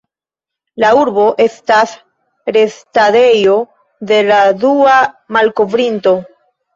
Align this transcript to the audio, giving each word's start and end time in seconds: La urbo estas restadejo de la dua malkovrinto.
La 0.83 0.87
urbo 0.99 1.25
estas 1.43 1.91
restadejo 2.55 3.57
de 4.13 4.17
la 4.31 4.39
dua 4.65 4.95
malkovrinto. 5.37 6.15